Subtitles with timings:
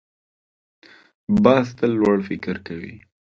[1.43, 2.95] باز تل لوړ فکر کوي